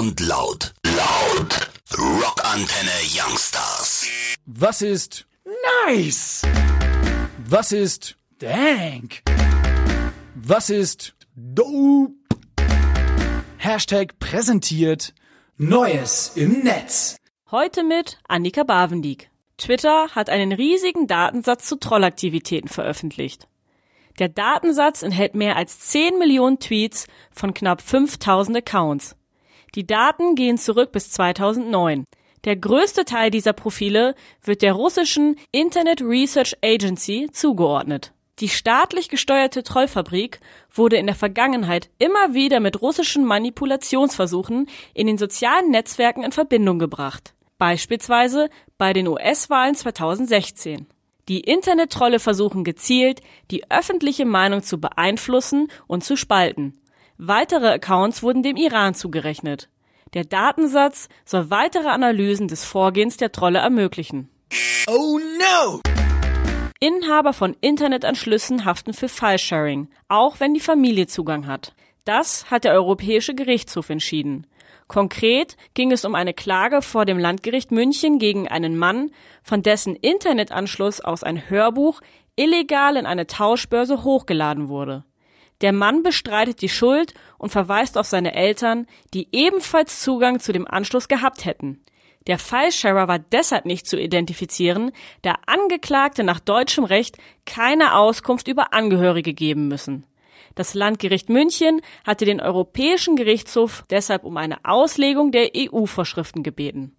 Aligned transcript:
und 0.00 0.18
laut. 0.20 0.72
Laut. 0.86 1.70
Rockantenne 1.94 2.90
Youngstars. 3.14 4.08
Was 4.46 4.80
ist 4.80 5.26
nice? 5.84 6.40
Was 7.46 7.70
ist 7.70 8.16
dank? 8.38 9.20
Was 10.36 10.70
ist 10.70 11.14
dope? 11.36 12.14
Hashtag 13.58 14.18
präsentiert 14.18 15.12
Neues 15.58 16.32
im 16.34 16.60
Netz. 16.60 17.16
Heute 17.50 17.84
mit 17.84 18.16
Annika 18.26 18.62
Bavendieck. 18.62 19.28
Twitter 19.58 20.08
hat 20.14 20.30
einen 20.30 20.52
riesigen 20.52 21.08
Datensatz 21.08 21.66
zu 21.66 21.76
Trollaktivitäten 21.76 22.70
veröffentlicht. 22.70 23.48
Der 24.18 24.30
Datensatz 24.30 25.02
enthält 25.02 25.34
mehr 25.34 25.56
als 25.56 25.78
10 25.80 26.18
Millionen 26.18 26.58
Tweets 26.58 27.06
von 27.30 27.52
knapp 27.52 27.82
5000 27.82 28.56
Accounts. 28.56 29.14
Die 29.74 29.86
Daten 29.86 30.34
gehen 30.34 30.58
zurück 30.58 30.92
bis 30.92 31.10
2009. 31.12 32.04
Der 32.44 32.56
größte 32.56 33.04
Teil 33.04 33.30
dieser 33.30 33.52
Profile 33.52 34.14
wird 34.42 34.62
der 34.62 34.72
russischen 34.72 35.36
Internet 35.52 36.00
Research 36.00 36.56
Agency 36.62 37.28
zugeordnet. 37.32 38.12
Die 38.40 38.48
staatlich 38.48 39.10
gesteuerte 39.10 39.62
Trollfabrik 39.62 40.40
wurde 40.72 40.96
in 40.96 41.06
der 41.06 41.14
Vergangenheit 41.14 41.90
immer 41.98 42.32
wieder 42.32 42.58
mit 42.58 42.80
russischen 42.80 43.26
Manipulationsversuchen 43.26 44.66
in 44.94 45.06
den 45.06 45.18
sozialen 45.18 45.70
Netzwerken 45.70 46.22
in 46.24 46.32
Verbindung 46.32 46.78
gebracht. 46.78 47.34
Beispielsweise 47.58 48.48
bei 48.78 48.94
den 48.94 49.06
US-Wahlen 49.06 49.74
2016. 49.74 50.86
Die 51.28 51.40
Internet-Trolle 51.40 52.18
versuchen 52.18 52.64
gezielt, 52.64 53.20
die 53.50 53.70
öffentliche 53.70 54.24
Meinung 54.24 54.62
zu 54.62 54.80
beeinflussen 54.80 55.68
und 55.86 56.02
zu 56.02 56.16
spalten. 56.16 56.79
Weitere 57.22 57.66
Accounts 57.74 58.22
wurden 58.22 58.42
dem 58.42 58.56
Iran 58.56 58.94
zugerechnet. 58.94 59.68
Der 60.14 60.24
Datensatz 60.24 61.10
soll 61.26 61.50
weitere 61.50 61.88
Analysen 61.88 62.48
des 62.48 62.64
Vorgehens 62.64 63.18
der 63.18 63.30
Trolle 63.30 63.58
ermöglichen. 63.58 64.30
Oh 64.88 65.18
no! 65.18 65.80
Inhaber 66.80 67.34
von 67.34 67.54
Internetanschlüssen 67.60 68.64
haften 68.64 68.94
für 68.94 69.10
File-Sharing, 69.10 69.90
auch 70.08 70.40
wenn 70.40 70.54
die 70.54 70.60
Familie 70.60 71.08
Zugang 71.08 71.46
hat. 71.46 71.74
Das 72.06 72.50
hat 72.50 72.64
der 72.64 72.72
Europäische 72.72 73.34
Gerichtshof 73.34 73.90
entschieden. 73.90 74.46
Konkret 74.88 75.58
ging 75.74 75.92
es 75.92 76.06
um 76.06 76.14
eine 76.14 76.32
Klage 76.32 76.80
vor 76.80 77.04
dem 77.04 77.18
Landgericht 77.18 77.70
München 77.70 78.18
gegen 78.18 78.48
einen 78.48 78.78
Mann, 78.78 79.10
von 79.42 79.60
dessen 79.62 79.94
Internetanschluss 79.94 81.02
aus 81.02 81.22
ein 81.22 81.50
Hörbuch 81.50 82.00
illegal 82.34 82.96
in 82.96 83.04
eine 83.04 83.26
Tauschbörse 83.26 84.04
hochgeladen 84.04 84.70
wurde. 84.70 85.04
Der 85.60 85.72
Mann 85.72 86.02
bestreitet 86.02 86.62
die 86.62 86.68
Schuld 86.68 87.14
und 87.38 87.50
verweist 87.50 87.98
auf 87.98 88.06
seine 88.06 88.34
Eltern, 88.34 88.86
die 89.12 89.28
ebenfalls 89.32 90.00
Zugang 90.00 90.40
zu 90.40 90.52
dem 90.52 90.66
Anschluss 90.66 91.08
gehabt 91.08 91.44
hätten. 91.44 91.80
Der 92.26 92.38
Filesharer 92.38 93.08
war 93.08 93.18
deshalb 93.18 93.64
nicht 93.64 93.86
zu 93.86 93.98
identifizieren, 93.98 94.92
da 95.22 95.36
Angeklagte 95.46 96.22
nach 96.22 96.40
deutschem 96.40 96.84
Recht 96.84 97.16
keine 97.46 97.96
Auskunft 97.96 98.48
über 98.48 98.72
Angehörige 98.74 99.32
geben 99.32 99.68
müssen. 99.68 100.04
Das 100.54 100.74
Landgericht 100.74 101.28
München 101.28 101.80
hatte 102.04 102.24
den 102.24 102.40
Europäischen 102.40 103.16
Gerichtshof 103.16 103.84
deshalb 103.88 104.24
um 104.24 104.36
eine 104.36 104.64
Auslegung 104.64 105.32
der 105.32 105.50
EU-Vorschriften 105.56 106.42
gebeten. 106.42 106.96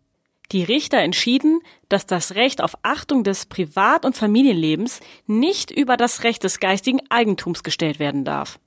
Die 0.52 0.64
Richter 0.64 0.98
entschieden, 0.98 1.62
dass 1.88 2.06
das 2.06 2.36
Recht 2.36 2.62
auf 2.62 2.78
Achtung 2.84 3.24
des 3.24 3.46
Privat- 3.46 4.04
und 4.04 4.18
Familienlebens 4.18 5.00
nicht 5.26 5.72
über 5.72 5.96
das 5.96 6.24
Recht 6.24 6.44
des 6.44 6.60
geistigen 6.60 7.00
Eigentums 7.10 7.64
gestellt 7.64 8.00
werden 8.00 8.26
darf. 8.26 8.60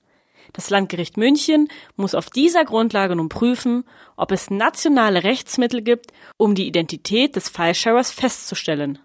Das 0.55 0.71
Landgericht 0.71 1.17
München 1.19 1.69
muss 1.97 2.15
auf 2.15 2.31
dieser 2.31 2.65
Grundlage 2.65 3.17
nun 3.17 3.29
prüfen, 3.29 3.85
ob 4.17 4.33
es 4.33 4.51
nationale 4.51 5.25
Rechtsmittel 5.25 5.83
gibt, 5.83 6.13
um 6.39 6.55
die 6.55 6.67
Identität 6.67 7.37
des 7.37 7.51
Filesharers 7.51 8.13
festzustellen. 8.13 8.98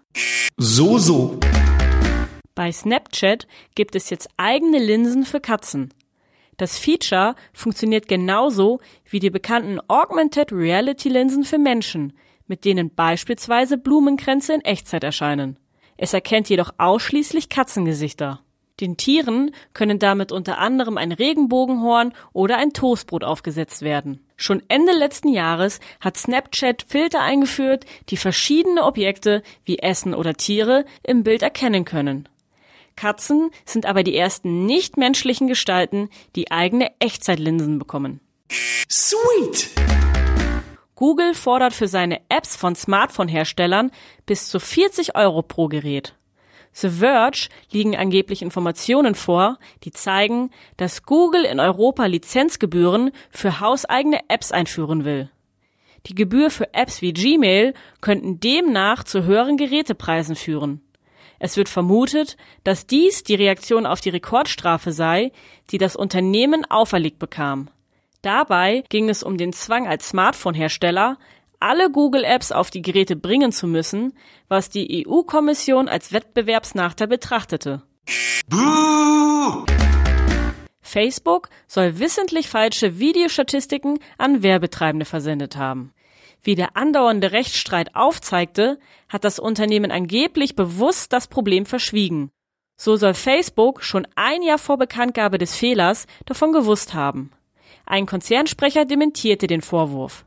So, 0.56 0.96
so. 0.96 1.38
Bei 2.54 2.72
Snapchat 2.72 3.46
gibt 3.74 3.94
es 3.94 4.08
jetzt 4.10 4.28
eigene 4.36 4.78
Linsen 4.78 5.24
für 5.24 5.40
Katzen. 5.40 5.92
Das 6.56 6.78
Feature 6.78 7.34
funktioniert 7.52 8.06
genauso 8.06 8.80
wie 9.08 9.18
die 9.18 9.30
bekannten 9.30 9.80
Augmented 9.88 10.52
Reality 10.52 11.08
Linsen 11.08 11.44
für 11.44 11.58
Menschen, 11.58 12.12
mit 12.50 12.64
denen 12.64 12.92
beispielsweise 12.92 13.78
Blumenkränze 13.78 14.52
in 14.52 14.60
Echtzeit 14.62 15.04
erscheinen. 15.04 15.56
Es 15.96 16.12
erkennt 16.12 16.48
jedoch 16.48 16.72
ausschließlich 16.78 17.48
Katzengesichter. 17.48 18.40
Den 18.80 18.96
Tieren 18.96 19.52
können 19.72 20.00
damit 20.00 20.32
unter 20.32 20.58
anderem 20.58 20.98
ein 20.98 21.12
Regenbogenhorn 21.12 22.12
oder 22.32 22.56
ein 22.56 22.72
Toastbrot 22.72 23.22
aufgesetzt 23.22 23.82
werden. 23.82 24.26
Schon 24.36 24.62
Ende 24.68 24.92
letzten 24.92 25.28
Jahres 25.28 25.78
hat 26.00 26.16
Snapchat 26.16 26.86
Filter 26.88 27.20
eingeführt, 27.20 27.84
die 28.08 28.16
verschiedene 28.16 28.84
Objekte 28.84 29.42
wie 29.64 29.78
Essen 29.78 30.12
oder 30.12 30.34
Tiere 30.34 30.84
im 31.04 31.22
Bild 31.22 31.42
erkennen 31.42 31.84
können. 31.84 32.28
Katzen 32.96 33.50
sind 33.64 33.86
aber 33.86 34.02
die 34.02 34.16
ersten 34.16 34.66
nichtmenschlichen 34.66 35.46
Gestalten, 35.46 36.08
die 36.34 36.50
eigene 36.50 36.90
Echtzeitlinsen 36.98 37.78
bekommen. 37.78 38.20
Sweet! 38.90 39.70
Google 41.00 41.32
fordert 41.32 41.72
für 41.72 41.88
seine 41.88 42.20
Apps 42.28 42.56
von 42.56 42.74
Smartphone-Herstellern 42.74 43.90
bis 44.26 44.50
zu 44.50 44.60
40 44.60 45.16
Euro 45.16 45.40
pro 45.40 45.66
Gerät. 45.66 46.14
The 46.74 46.90
Verge 46.90 47.48
liegen 47.72 47.96
angeblich 47.96 48.42
Informationen 48.42 49.14
vor, 49.14 49.56
die 49.82 49.92
zeigen, 49.92 50.50
dass 50.76 51.04
Google 51.04 51.46
in 51.46 51.58
Europa 51.58 52.04
Lizenzgebühren 52.04 53.12
für 53.30 53.60
hauseigene 53.60 54.20
Apps 54.28 54.52
einführen 54.52 55.06
will. 55.06 55.30
Die 56.04 56.14
Gebühr 56.14 56.50
für 56.50 56.74
Apps 56.74 57.00
wie 57.00 57.14
Gmail 57.14 57.72
könnten 58.02 58.38
demnach 58.38 59.02
zu 59.02 59.24
höheren 59.24 59.56
Gerätepreisen 59.56 60.36
führen. 60.36 60.82
Es 61.38 61.56
wird 61.56 61.70
vermutet, 61.70 62.36
dass 62.62 62.86
dies 62.86 63.22
die 63.22 63.36
Reaktion 63.36 63.86
auf 63.86 64.02
die 64.02 64.10
Rekordstrafe 64.10 64.92
sei, 64.92 65.32
die 65.70 65.78
das 65.78 65.96
Unternehmen 65.96 66.70
auferlegt 66.70 67.18
bekam. 67.18 67.70
Dabei 68.22 68.84
ging 68.88 69.08
es 69.08 69.22
um 69.22 69.38
den 69.38 69.52
Zwang 69.52 69.86
als 69.86 70.10
Smartphone-Hersteller, 70.10 71.16
alle 71.58 71.90
Google-Apps 71.90 72.52
auf 72.52 72.70
die 72.70 72.82
Geräte 72.82 73.16
bringen 73.16 73.52
zu 73.52 73.66
müssen, 73.66 74.12
was 74.48 74.68
die 74.68 75.06
EU-Kommission 75.06 75.88
als 75.88 76.12
Wettbewerbsnachteil 76.12 77.06
betrachtete. 77.06 77.82
Buh! 78.48 79.64
Facebook 80.82 81.50
soll 81.68 81.98
wissentlich 81.98 82.48
falsche 82.48 82.98
Videostatistiken 82.98 84.00
an 84.18 84.42
Werbetreibende 84.42 85.06
versendet 85.06 85.56
haben. 85.56 85.92
Wie 86.42 86.54
der 86.54 86.76
andauernde 86.76 87.32
Rechtsstreit 87.32 87.94
aufzeigte, 87.94 88.78
hat 89.08 89.24
das 89.24 89.38
Unternehmen 89.38 89.90
angeblich 89.90 90.56
bewusst 90.56 91.12
das 91.12 91.28
Problem 91.28 91.66
verschwiegen. 91.66 92.30
So 92.76 92.96
soll 92.96 93.14
Facebook 93.14 93.82
schon 93.82 94.06
ein 94.14 94.42
Jahr 94.42 94.58
vor 94.58 94.78
Bekanntgabe 94.78 95.38
des 95.38 95.54
Fehlers 95.54 96.06
davon 96.24 96.52
gewusst 96.52 96.94
haben. 96.94 97.30
Ein 97.90 98.06
Konzernsprecher 98.06 98.84
dementierte 98.84 99.48
den 99.48 99.62
Vorwurf. 99.62 100.24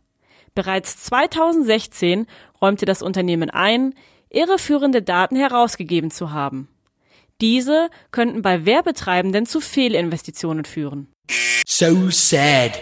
Bereits 0.54 1.02
2016 1.06 2.28
räumte 2.62 2.86
das 2.86 3.02
Unternehmen 3.02 3.50
ein, 3.50 3.94
irreführende 4.30 5.02
Daten 5.02 5.38
herausgegeben 5.38 6.12
zu 6.12 6.34
haben. 6.34 6.68
Diese 7.40 7.90
könnten 8.12 8.42
bei 8.42 8.66
Werbetreibenden 8.66 9.46
zu 9.46 9.62
Fehlinvestitionen 9.62 10.66
führen. 10.66 11.08
So 11.66 12.10
sad. 12.10 12.82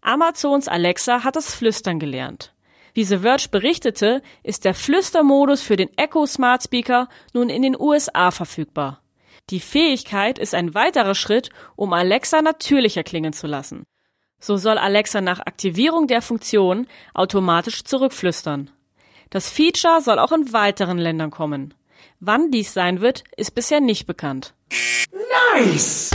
Amazons 0.00 0.66
Alexa 0.66 1.22
hat 1.22 1.36
das 1.36 1.54
Flüstern 1.54 1.98
gelernt. 1.98 2.54
Wie 2.94 3.04
The 3.04 3.18
Verge 3.18 3.48
berichtete, 3.50 4.22
ist 4.42 4.64
der 4.64 4.72
Flüstermodus 4.72 5.60
für 5.60 5.76
den 5.76 5.90
Echo 5.98 6.24
Smart 6.24 6.62
Speaker 6.62 7.10
nun 7.34 7.50
in 7.50 7.60
den 7.60 7.78
USA 7.78 8.30
verfügbar. 8.30 9.03
Die 9.50 9.60
Fähigkeit 9.60 10.38
ist 10.38 10.54
ein 10.54 10.74
weiterer 10.74 11.14
Schritt, 11.14 11.50
um 11.76 11.92
Alexa 11.92 12.40
natürlicher 12.40 13.02
klingen 13.02 13.32
zu 13.32 13.46
lassen. 13.46 13.84
So 14.40 14.56
soll 14.56 14.78
Alexa 14.78 15.20
nach 15.20 15.40
Aktivierung 15.40 16.06
der 16.06 16.22
Funktion 16.22 16.86
automatisch 17.12 17.84
zurückflüstern. 17.84 18.70
Das 19.30 19.48
Feature 19.48 20.00
soll 20.00 20.18
auch 20.18 20.32
in 20.32 20.52
weiteren 20.52 20.98
Ländern 20.98 21.30
kommen. 21.30 21.74
Wann 22.20 22.50
dies 22.50 22.72
sein 22.72 23.00
wird, 23.00 23.24
ist 23.36 23.54
bisher 23.54 23.80
nicht 23.80 24.06
bekannt. 24.06 24.54
Nice! 25.54 26.10